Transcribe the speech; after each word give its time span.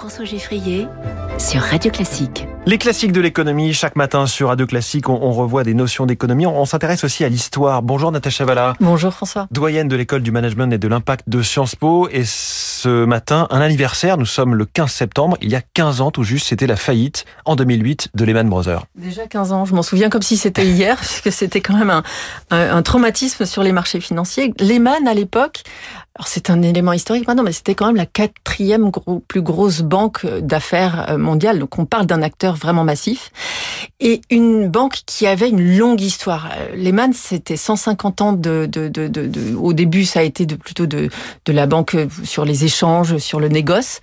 François 0.00 0.24
Geffrier 0.24 0.88
sur 1.36 1.60
Radio 1.60 1.90
Classique. 1.90 2.46
Les 2.64 2.78
classiques 2.78 3.12
de 3.12 3.20
l'économie, 3.20 3.74
chaque 3.74 3.96
matin 3.96 4.26
sur 4.26 4.48
Radio 4.48 4.66
Classique, 4.66 5.10
on, 5.10 5.18
on 5.20 5.32
revoit 5.32 5.62
des 5.62 5.74
notions 5.74 6.06
d'économie. 6.06 6.46
On, 6.46 6.58
on 6.58 6.64
s'intéresse 6.64 7.04
aussi 7.04 7.22
à 7.22 7.28
l'histoire. 7.28 7.82
Bonjour 7.82 8.10
Natacha 8.10 8.46
Valla. 8.46 8.72
Bonjour 8.80 9.12
François. 9.12 9.46
Doyenne 9.50 9.88
de 9.88 9.96
l'école 9.96 10.22
du 10.22 10.30
management 10.30 10.72
et 10.72 10.78
de 10.78 10.88
l'impact 10.88 11.28
de 11.28 11.42
Sciences 11.42 11.74
Po. 11.74 12.08
Et 12.10 12.24
ce 12.24 13.04
matin, 13.04 13.46
un 13.50 13.60
anniversaire. 13.60 14.16
Nous 14.16 14.24
sommes 14.24 14.54
le 14.54 14.64
15 14.64 14.90
septembre. 14.90 15.36
Il 15.42 15.50
y 15.50 15.54
a 15.54 15.60
15 15.60 16.00
ans 16.00 16.10
tout 16.10 16.24
juste, 16.24 16.48
c'était 16.48 16.66
la 16.66 16.76
faillite 16.76 17.26
en 17.44 17.54
2008 17.54 18.08
de 18.14 18.24
Lehman 18.24 18.48
Brothers. 18.48 18.86
Déjà 18.94 19.26
15 19.26 19.52
ans, 19.52 19.64
je 19.66 19.74
m'en 19.74 19.82
souviens 19.82 20.08
comme 20.08 20.22
si 20.22 20.38
c'était 20.38 20.64
hier, 20.64 20.96
puisque 21.00 21.30
c'était 21.30 21.60
quand 21.60 21.76
même 21.76 21.90
un, 21.90 22.02
un, 22.50 22.76
un, 22.76 22.82
traumatisme 22.82 23.44
sur 23.44 23.62
les 23.62 23.72
marchés 23.72 24.00
financiers. 24.00 24.54
Lehman, 24.60 25.06
à 25.06 25.12
l'époque, 25.12 25.62
alors 26.16 26.26
c'est 26.26 26.50
un 26.50 26.60
élément 26.62 26.92
historique 26.92 27.26
maintenant, 27.26 27.44
mais 27.44 27.52
c'était 27.52 27.74
quand 27.74 27.86
même 27.86 27.96
la 27.96 28.06
quatrième 28.06 28.90
gros, 28.90 29.20
plus 29.20 29.42
grosse 29.42 29.82
banque 29.90 30.24
d'affaires 30.26 31.18
mondiale. 31.18 31.58
Donc 31.58 31.78
on 31.78 31.84
parle 31.84 32.06
d'un 32.06 32.22
acteur 32.22 32.54
vraiment 32.54 32.84
massif 32.84 33.30
et 34.00 34.22
une 34.30 34.68
banque 34.68 35.00
qui 35.04 35.26
avait 35.26 35.50
une 35.50 35.76
longue 35.76 36.00
histoire. 36.00 36.48
Lehman, 36.74 37.12
c'était 37.12 37.56
150 37.56 38.20
ans 38.22 38.32
de, 38.32 38.66
de, 38.70 38.88
de, 38.88 39.08
de, 39.08 39.54
au 39.56 39.72
début, 39.72 40.04
ça 40.04 40.20
a 40.20 40.22
été 40.22 40.46
de, 40.46 40.54
plutôt 40.54 40.86
de, 40.86 41.10
de 41.44 41.52
la 41.52 41.66
banque 41.66 41.96
sur 42.24 42.44
les 42.44 42.64
échanges, 42.64 43.18
sur 43.18 43.40
le 43.40 43.48
négoce. 43.48 44.00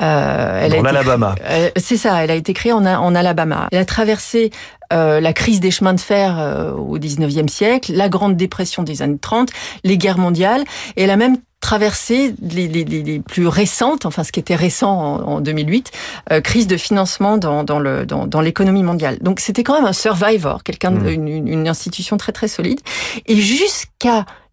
Euh, 0.00 0.60
elle 0.62 0.80
en 0.80 0.84
a 0.84 0.88
Alabama. 0.88 1.34
C'est 1.76 1.96
ça. 1.96 2.24
Elle 2.24 2.30
a 2.30 2.34
été 2.34 2.52
créée 2.52 2.72
en, 2.72 2.84
en 2.86 3.14
Alabama. 3.14 3.68
Elle 3.70 3.78
a 3.78 3.84
traversé 3.84 4.50
euh, 4.92 5.20
la 5.20 5.32
crise 5.32 5.60
des 5.60 5.70
chemins 5.70 5.94
de 5.94 6.00
fer 6.00 6.36
euh, 6.38 6.72
au 6.72 6.98
19e 6.98 7.48
siècle, 7.48 7.92
la 7.92 8.08
Grande 8.08 8.36
Dépression 8.36 8.82
des 8.82 9.02
années 9.02 9.18
30, 9.18 9.50
les 9.84 9.98
guerres 9.98 10.18
mondiales, 10.18 10.64
et 10.96 11.02
elle 11.02 11.10
a 11.10 11.16
même 11.16 11.38
traversé 11.66 12.32
les, 12.40 12.68
les, 12.68 12.84
les, 12.84 13.18
plus 13.18 13.48
récentes, 13.48 14.06
enfin 14.06 14.22
ce 14.22 14.30
qui 14.30 14.38
était 14.38 14.54
récent 14.54 14.92
en, 14.92 15.20
en 15.22 15.40
2008, 15.40 15.90
euh, 16.30 16.40
crise 16.40 16.68
de 16.68 16.76
financement 16.76 17.38
dans, 17.38 17.64
dans 17.64 17.80
le 17.80 18.06
dans, 18.06 18.28
dans 18.28 18.40
l'économie 18.40 18.84
mondiale. 18.84 19.18
Donc 19.20 19.40
c'était 19.40 19.64
quand 19.64 19.74
même 19.74 19.84
un 19.84 19.92
survivor, 19.92 20.62
quelqu'un 20.62 20.92
mmh. 20.92 21.08
une, 21.08 21.48
une 21.48 21.66
institution 21.66 22.18
très 22.18 22.30
très 22.30 22.46
solide. 22.46 22.78
Et 23.26 23.34
jusqu'à 23.34 23.95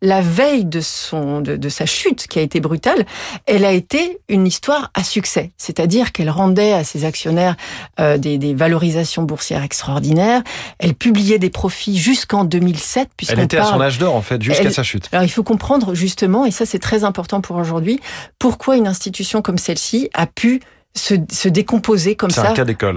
la 0.01 0.21
veille 0.21 0.65
de 0.65 0.81
son 0.81 1.41
de, 1.41 1.55
de, 1.55 1.69
sa 1.69 1.85
chute 1.85 2.27
qui 2.27 2.39
a 2.39 2.41
été 2.41 2.59
brutale, 2.59 3.05
elle 3.45 3.65
a 3.65 3.71
été 3.71 4.19
une 4.27 4.45
histoire 4.45 4.91
à 4.93 5.03
succès, 5.03 5.51
c'est-à-dire 5.57 6.11
qu'elle 6.11 6.29
rendait 6.29 6.73
à 6.73 6.83
ses 6.83 7.05
actionnaires 7.05 7.55
euh, 7.99 8.17
des, 8.17 8.37
des, 8.37 8.53
valorisations 8.53 9.23
boursières 9.23 9.63
extraordinaires. 9.63 10.43
Elle 10.79 10.93
publiait 10.93 11.39
des 11.39 11.49
profits 11.49 11.97
jusqu'en 11.97 12.43
2007. 12.43 13.09
Elle 13.29 13.39
était 13.39 13.57
parle, 13.57 13.69
à 13.69 13.73
son 13.73 13.81
âge 13.81 13.97
d'or 13.97 14.15
en 14.15 14.21
fait 14.21 14.41
jusqu'à 14.41 14.71
sa 14.71 14.83
chute. 14.83 15.07
Alors 15.11 15.23
il 15.23 15.31
faut 15.31 15.43
comprendre 15.43 15.93
justement, 15.93 16.45
et 16.45 16.51
ça 16.51 16.65
c'est 16.65 16.79
très 16.79 17.03
important 17.03 17.41
pour 17.41 17.55
aujourd'hui, 17.55 17.99
pourquoi 18.39 18.75
une 18.75 18.87
institution 18.87 19.41
comme 19.41 19.57
celle-ci 19.57 20.09
a 20.13 20.27
pu 20.27 20.61
se, 20.95 21.15
se, 21.31 21.49
décomposer 21.49 22.15
comme 22.15 22.29
ça, 22.29 22.53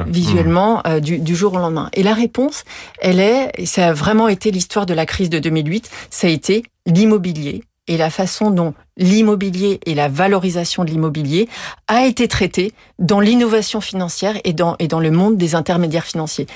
visuellement, 0.06 0.78
mmh. 0.78 0.83
euh, 0.86 1.00
du, 1.00 1.19
du, 1.19 1.34
jour 1.34 1.55
au 1.55 1.58
lendemain. 1.58 1.89
Et 1.94 2.03
la 2.03 2.14
réponse, 2.14 2.64
elle 3.00 3.20
est, 3.20 3.50
et 3.56 3.66
ça 3.66 3.88
a 3.88 3.92
vraiment 3.92 4.28
été 4.28 4.50
l'histoire 4.50 4.86
de 4.86 4.94
la 4.94 5.06
crise 5.06 5.30
de 5.30 5.38
2008, 5.38 5.91
ça 6.11 6.27
a 6.27 6.30
été 6.30 6.62
l'immobilier 6.86 7.62
et 7.88 7.97
la 7.97 8.11
façon 8.11 8.50
dont 8.50 8.75
l'immobilier 8.97 9.80
et 9.86 9.94
la 9.94 10.08
valorisation 10.08 10.84
de 10.84 10.91
l'immobilier 10.91 11.48
a 11.86 12.05
été 12.05 12.28
traité 12.28 12.72
dans 12.98 13.20
l'innovation 13.20 13.80
financière 13.80 14.36
et 14.44 14.53
dans, 14.53 14.77
et 14.78 14.88
dans 14.88 15.00
le 15.00 15.10
monde 15.10 15.36
des 15.36 15.55
intermédiaires 15.55 16.05
financiers 16.05 16.47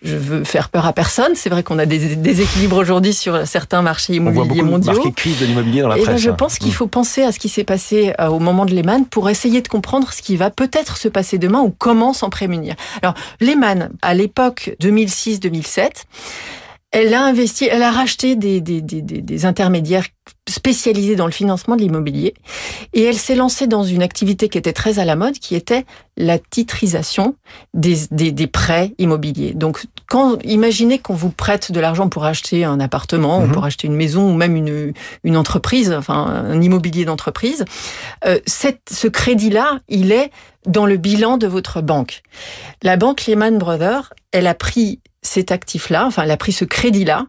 je 0.00 0.16
veux 0.16 0.44
faire 0.44 0.68
peur 0.68 0.86
à 0.86 0.92
personne. 0.92 1.32
C'est 1.34 1.50
vrai 1.50 1.62
qu'on 1.62 1.78
a 1.78 1.86
des 1.86 2.16
déséquilibres 2.16 2.76
aujourd'hui 2.76 3.12
sur 3.12 3.46
certains 3.46 3.82
marchés 3.82 4.14
immobiliers 4.14 4.62
On 4.62 4.66
voit 4.66 4.78
mondiaux. 4.78 5.10
Crise 5.16 5.40
de 5.40 5.46
l'immobilier 5.46 5.82
dans 5.82 5.88
la 5.88 5.98
et 5.98 6.02
presse. 6.02 6.14
Ben 6.14 6.18
je 6.18 6.30
pense 6.30 6.58
qu'il 6.58 6.72
faut 6.72 6.86
penser 6.86 7.22
à 7.22 7.32
ce 7.32 7.38
qui 7.38 7.48
s'est 7.48 7.64
passé 7.64 8.12
euh, 8.20 8.28
au 8.28 8.38
moment 8.38 8.64
de 8.64 8.74
Lehman 8.74 9.06
pour 9.06 9.28
essayer 9.28 9.60
de 9.60 9.68
comprendre 9.68 10.12
ce 10.12 10.22
qui 10.22 10.36
va 10.36 10.50
peut-être 10.50 10.96
se 10.96 11.08
passer 11.08 11.38
demain 11.38 11.60
ou 11.60 11.74
comment 11.76 12.12
s'en 12.12 12.30
prémunir. 12.30 12.76
Alors 13.02 13.14
Lehman, 13.40 13.90
à 14.02 14.14
l'époque 14.14 14.76
2006-2007, 14.80 16.04
elle 16.90 17.12
a 17.12 17.22
investi, 17.22 17.66
elle 17.70 17.82
a 17.82 17.90
racheté 17.90 18.36
des, 18.36 18.60
des, 18.60 18.80
des, 18.80 19.02
des 19.02 19.46
intermédiaires 19.46 20.06
spécialisés 20.48 21.16
dans 21.16 21.26
le 21.26 21.32
financement 21.32 21.76
de 21.76 21.82
l'immobilier 21.82 22.34
et 22.94 23.04
elle 23.04 23.16
s'est 23.16 23.34
lancée 23.34 23.66
dans 23.66 23.84
une 23.84 24.02
activité 24.02 24.48
qui 24.48 24.58
était 24.58 24.72
très 24.72 24.98
à 24.98 25.04
la 25.04 25.16
mode, 25.16 25.38
qui 25.38 25.54
était 25.54 25.84
la 26.16 26.38
titrisation 26.38 27.36
des, 27.74 27.96
des, 28.10 28.32
des 28.32 28.46
prêts 28.46 28.94
immobiliers. 28.98 29.52
Donc, 29.54 29.84
quand 30.08 30.38
imaginez 30.44 30.98
qu'on 30.98 31.14
vous 31.14 31.30
prête 31.30 31.70
de 31.70 31.80
l'argent 31.80 32.08
pour 32.08 32.24
acheter 32.24 32.64
un 32.64 32.80
appartement, 32.80 33.40
mmh. 33.40 33.44
ou 33.44 33.52
pour 33.52 33.64
acheter 33.64 33.86
une 33.86 33.94
maison, 33.94 34.30
ou 34.30 34.34
même 34.34 34.56
une, 34.56 34.92
une 35.22 35.36
entreprise, 35.36 35.92
enfin 35.92 36.26
un 36.26 36.60
immobilier 36.60 37.04
d'entreprise, 37.04 37.64
euh, 38.26 38.38
cette, 38.46 38.90
ce 38.90 39.06
crédit-là, 39.06 39.78
il 39.88 40.12
est 40.12 40.30
dans 40.66 40.86
le 40.86 40.96
bilan 40.96 41.36
de 41.36 41.46
votre 41.46 41.82
banque. 41.82 42.22
La 42.82 42.96
banque 42.96 43.26
Lehman 43.26 43.58
Brothers, 43.58 44.12
elle 44.32 44.46
a 44.46 44.54
pris 44.54 45.00
cet 45.22 45.52
actif-là, 45.52 46.06
enfin, 46.06 46.22
elle 46.22 46.30
a 46.30 46.36
pris 46.36 46.52
ce 46.52 46.64
crédit-là, 46.64 47.26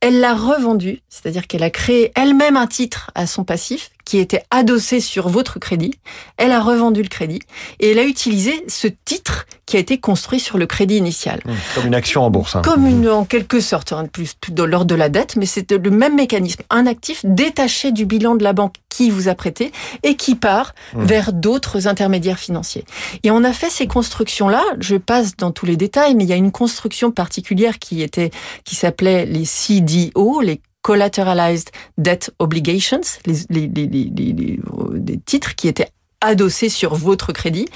elle 0.00 0.20
l'a 0.20 0.34
revendu, 0.34 1.02
c'est-à-dire 1.08 1.46
qu'elle 1.46 1.62
a 1.62 1.70
créé 1.70 2.12
elle-même 2.14 2.56
un 2.56 2.66
titre 2.66 3.10
à 3.14 3.26
son 3.26 3.44
passif 3.44 3.90
qui 4.06 4.18
était 4.18 4.44
adossé 4.50 5.00
sur 5.00 5.28
votre 5.28 5.58
crédit. 5.58 5.92
Elle 6.38 6.52
a 6.52 6.60
revendu 6.60 7.02
le 7.02 7.08
crédit 7.08 7.40
et 7.80 7.90
elle 7.90 7.98
a 7.98 8.04
utilisé 8.04 8.64
ce 8.68 8.86
titre 8.86 9.46
qui 9.66 9.76
a 9.76 9.80
été 9.80 9.98
construit 9.98 10.38
sur 10.38 10.56
le 10.58 10.66
crédit 10.66 10.96
initial. 10.96 11.40
Mmh, 11.44 11.52
comme 11.74 11.86
une 11.86 11.94
action 11.94 12.22
en 12.22 12.30
bourse. 12.30 12.54
Hein. 12.54 12.62
Comme 12.62 12.86
une, 12.86 13.08
en 13.08 13.24
quelque 13.24 13.60
sorte, 13.60 13.92
hein, 13.92 14.06
plus, 14.10 14.36
l'ordre 14.56 14.86
de 14.86 14.94
la 14.94 15.08
dette, 15.08 15.34
mais 15.34 15.44
c'est 15.44 15.72
le 15.72 15.90
même 15.90 16.14
mécanisme. 16.14 16.62
Un 16.70 16.86
actif 16.86 17.20
détaché 17.24 17.90
du 17.90 18.06
bilan 18.06 18.36
de 18.36 18.44
la 18.44 18.52
banque 18.52 18.76
qui 18.88 19.10
vous 19.10 19.28
a 19.28 19.34
prêté 19.34 19.72
et 20.04 20.14
qui 20.14 20.36
part 20.36 20.72
mmh. 20.94 21.04
vers 21.04 21.32
d'autres 21.32 21.88
intermédiaires 21.88 22.38
financiers. 22.38 22.84
Et 23.24 23.32
on 23.32 23.42
a 23.42 23.52
fait 23.52 23.70
ces 23.70 23.88
constructions-là. 23.88 24.62
Je 24.78 24.96
passe 24.96 25.36
dans 25.36 25.50
tous 25.50 25.66
les 25.66 25.76
détails, 25.76 26.14
mais 26.14 26.22
il 26.22 26.30
y 26.30 26.32
a 26.32 26.36
une 26.36 26.52
construction 26.52 27.10
particulière 27.10 27.80
qui 27.80 28.02
était, 28.02 28.30
qui 28.64 28.76
s'appelait 28.76 29.26
les 29.26 29.44
CDO, 29.44 30.40
les 30.42 30.60
Collateralized 30.86 31.70
Debt 31.98 32.30
Obligations, 32.38 33.00
les, 33.26 33.34
les, 33.50 33.66
les, 33.66 33.86
les, 33.88 34.60
les 35.04 35.18
titres 35.18 35.56
qui 35.56 35.66
étaient 35.66 35.88
adossés 36.20 36.68
sur 36.68 36.94
votre 36.94 37.32
crédit 37.32 37.66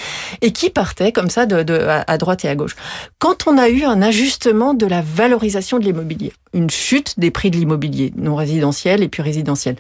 et 0.43 0.53
qui 0.53 0.71
partaient 0.71 1.11
comme 1.11 1.29
ça 1.29 1.45
de, 1.45 1.65
de, 1.65 1.75
à 2.07 2.19
droite 2.19 2.45
et 2.45 2.49
à 2.49 2.55
gauche. 2.55 2.77
Quand 3.19 3.49
on 3.49 3.59
a 3.59 3.69
eu 3.69 3.83
un 3.83 4.01
ajustement 4.01 4.75
de 4.75 4.87
la 4.87 5.03
valorisation 5.03 5.81
de 5.81 5.85
l'immobilier, 5.87 6.33
une 6.55 6.71
chute 6.71 7.19
des 7.19 7.33
prix 7.33 7.51
de 7.51 7.57
l'immobilier 7.57 8.13
non 8.15 8.37
résidentiel 8.37 9.03
et 9.03 9.09
puis 9.09 9.23
résidentiel, 9.23 9.75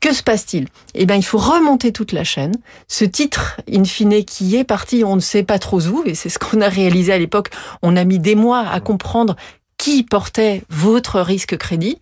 que 0.00 0.12
se 0.12 0.22
passe-t-il? 0.22 0.68
Eh 0.94 1.06
bien, 1.06 1.16
il 1.16 1.24
faut 1.24 1.38
remonter 1.38 1.90
toute 1.90 2.12
la 2.12 2.22
chaîne. 2.22 2.54
Ce 2.86 3.06
titre, 3.06 3.58
in 3.72 3.84
fine, 3.84 4.26
qui 4.26 4.56
est 4.56 4.64
parti, 4.64 5.04
on 5.04 5.16
ne 5.16 5.22
sait 5.22 5.42
pas 5.42 5.58
trop 5.58 5.80
où, 5.86 6.02
et 6.04 6.14
c'est 6.14 6.28
ce 6.28 6.38
qu'on 6.38 6.60
a 6.60 6.68
réalisé 6.68 7.14
à 7.14 7.18
l'époque. 7.18 7.48
On 7.80 7.96
a 7.96 8.04
mis 8.04 8.18
des 8.18 8.34
mois 8.34 8.60
à 8.60 8.80
comprendre 8.80 9.36
qui 9.84 10.02
portait 10.02 10.62
votre 10.70 11.20
risque 11.20 11.58
crédit, 11.58 11.98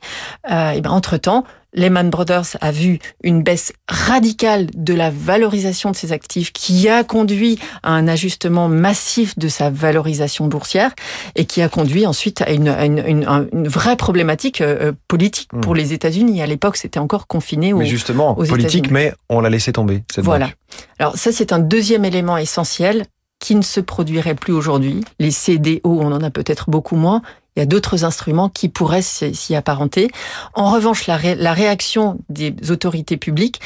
euh, 0.49 0.71
et 0.71 0.81
ben 0.81 0.91
entre-temps, 0.91 1.43
Lehman 1.75 2.11
Brothers 2.11 2.57
a 2.61 2.71
vu 2.71 3.01
une 3.25 3.43
baisse 3.43 3.73
radicale 3.89 4.69
de 4.73 4.95
la 4.95 5.11
valorisation 5.11 5.91
de 5.91 5.97
ses 5.97 6.13
actifs 6.13 6.53
qui 6.53 6.89
a 6.89 7.03
conduit 7.03 7.59
à 7.83 7.91
un 7.91 8.07
ajustement 8.07 8.69
massif 8.69 9.37
de 9.37 9.49
sa 9.49 9.69
valorisation 9.71 10.47
boursière 10.47 10.93
et 11.35 11.45
qui 11.45 11.61
a 11.61 11.69
conduit 11.69 12.07
ensuite 12.07 12.41
à 12.43 12.53
une, 12.53 12.69
à 12.69 12.85
une, 12.85 13.03
une, 13.05 13.49
une 13.53 13.67
vraie 13.67 13.97
problématique 13.97 14.61
euh, 14.61 14.93
politique 15.09 15.53
mmh. 15.53 15.61
pour 15.63 15.75
les 15.75 15.93
États-Unis. 15.93 16.41
À 16.41 16.47
l'époque, 16.47 16.77
c'était 16.77 17.01
encore 17.01 17.27
confiné 17.27 17.73
aux 17.73 17.79
Mais 17.79 17.87
justement, 17.87 18.39
aux 18.39 18.45
politique, 18.45 18.93
mais 18.93 19.13
on 19.29 19.41
l'a 19.41 19.51
laissé 19.51 19.73
tomber. 19.73 20.05
Cette 20.15 20.25
voilà. 20.25 20.47
Banque. 20.47 20.57
Alors 21.01 21.17
ça, 21.17 21.33
c'est 21.33 21.53
un 21.53 21.59
deuxième 21.59 22.05
élément 22.05 22.37
essentiel 22.37 23.07
qui 23.43 23.57
ne 23.57 23.63
se 23.63 23.81
produirait 23.81 24.37
plus 24.37 24.53
aujourd'hui. 24.53 25.03
Les 25.19 25.33
CDO, 25.33 25.81
on 25.85 26.13
en 26.13 26.23
a 26.23 26.31
peut-être 26.31 26.71
beaucoup 26.71 26.95
moins. 26.95 27.23
Il 27.57 27.61
y 27.61 27.63
a 27.63 27.67
d'autres 27.67 28.05
instruments 28.05 28.49
qui 28.49 28.69
pourraient 28.69 29.03
s'y 29.03 29.55
apparenter. 29.55 30.11
En 30.55 30.71
revanche, 30.71 31.07
la, 31.07 31.17
ré 31.17 31.35
la, 31.35 31.53
réaction 31.53 32.19
des 32.31 32.55
autorités 32.71 33.19
publiques 33.19 33.61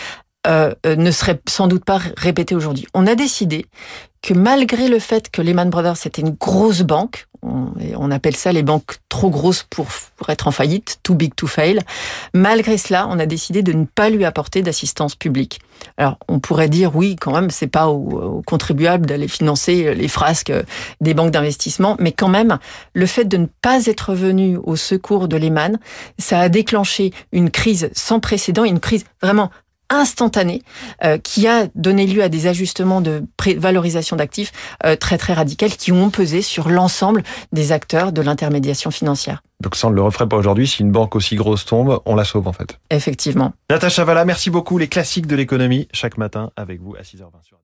euh, 0.47 0.73
ne 0.85 1.11
serait 1.11 1.41
sans 1.49 1.67
doute 1.67 1.85
pas 1.85 2.01
répétée 2.17 2.55
aujourd'hui. 2.55 2.87
On 2.95 3.07
a 3.07 3.15
décidé 3.15 3.67
que 4.23 4.35
malgré 4.35 4.89
le 4.89 4.99
fait 4.99 5.31
que 5.31 5.43
Lehman 5.43 5.71
Brothers 5.71 6.07
était 6.07 6.23
une 6.23 6.31
grosse 6.31 6.83
banque, 6.83 7.27
on, 7.43 8.11
appelle 8.11 8.35
ça 8.35 8.51
les 8.51 8.63
banques 8.63 8.97
trop 9.09 9.31
grosses 9.31 9.65
pour, 9.71 9.87
être 10.29 10.49
en 10.49 10.51
faillite, 10.51 10.99
too 11.05 11.15
big 11.15 11.35
to 11.35 11.47
fail, 11.47 11.81
malgré 12.35 12.77
cela, 12.77 13.07
on 13.09 13.21
a 13.21 13.27
décidé 13.27 13.63
de 13.63 13.73
ne 13.73 13.85
pas 13.85 14.11
lui 14.11 14.25
apporter 14.25 14.63
d'assistance 14.63 15.15
publique. 15.15 15.61
Alors, 15.97 16.19
on 16.29 16.41
pourrait 16.41 16.69
dire, 16.69 16.97
oui, 16.97 17.15
quand 17.15 17.33
même, 17.33 17.51
c'est 17.51 17.69
pas 17.69 17.89
aux, 17.89 18.39
aux 18.39 18.43
contribuables 18.43 19.07
d'aller 19.07 19.29
financer 19.29 19.95
les 19.95 20.09
frasques 20.09 20.53
des 21.01 21.15
banques 21.15 21.31
d'investissement, 21.31 21.97
mais 22.01 22.11
quand 22.11 22.29
même, 22.29 22.59
le 22.95 23.07
fait 23.07 23.27
de 23.27 23.37
ne 23.37 23.47
pas 23.63 23.87
être 23.87 24.15
venu 24.15 24.57
au 24.57 24.75
secours 24.75 25.29
de 25.29 25.37
Lehman, 25.37 25.79
ça 26.19 26.41
a 26.41 26.49
déclenché 26.49 27.13
une 27.31 27.51
crise 27.51 27.91
sans 27.93 28.19
précédent, 28.19 28.65
une 28.65 28.81
crise 28.81 29.05
vraiment 29.23 29.51
instantané 29.91 30.63
euh, 31.05 31.19
qui 31.19 31.47
a 31.47 31.67
donné 31.75 32.07
lieu 32.07 32.23
à 32.23 32.29
des 32.29 32.47
ajustements 32.47 33.01
de 33.01 33.25
valorisation 33.57 34.17
d'actifs 34.17 34.53
euh, 34.85 34.97
très 34.97 35.19
très 35.19 35.33
radicaux 35.33 35.67
qui 35.79 35.93
ont 35.93 36.11
pesé 36.11 36.43
sur 36.43 36.69
l'ensemble 36.69 37.23
des 37.53 37.73
acteurs 37.73 38.13
de 38.13 38.21
l'intermédiation 38.21 38.91
financière. 38.91 39.43
Donc 39.61 39.75
ça, 39.75 39.87
on 39.87 39.91
ne 39.91 39.97
le 39.97 40.03
referait 40.03 40.29
pas 40.29 40.37
aujourd'hui. 40.37 40.67
Si 40.67 40.83
une 40.83 40.93
banque 40.93 41.17
aussi 41.17 41.35
grosse 41.35 41.65
tombe, 41.65 42.01
on 42.05 42.15
la 42.15 42.25
sauve 42.25 42.47
en 42.47 42.53
fait. 42.53 42.79
Effectivement. 42.91 43.53
Natacha 43.71 44.05
Valla, 44.05 44.25
merci 44.25 44.51
beaucoup. 44.51 44.77
Les 44.77 44.89
classiques 44.89 45.27
de 45.27 45.37
l'économie, 45.37 45.89
chaque 45.93 46.19
matin 46.19 46.51
avec 46.57 46.81
vous 46.81 46.95
à 46.95 47.03
6h20 47.03 47.43
sur 47.43 47.57